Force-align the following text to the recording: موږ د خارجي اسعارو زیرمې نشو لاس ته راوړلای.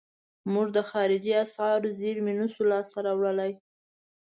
موږ 0.53 0.67
د 0.77 0.79
خارجي 0.89 1.33
اسعارو 1.45 1.95
زیرمې 1.99 2.33
نشو 2.39 2.63
لاس 2.71 2.87
ته 2.93 2.99
راوړلای. 3.07 3.51